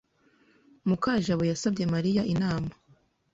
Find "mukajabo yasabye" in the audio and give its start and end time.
0.87-1.83